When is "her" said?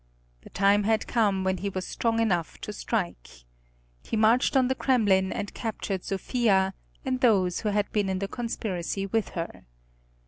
9.37-9.65